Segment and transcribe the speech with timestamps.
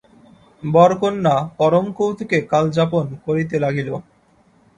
[0.63, 3.89] বর কন্যা পরম কৌতুকে কালযাপন করিতে লাগিল।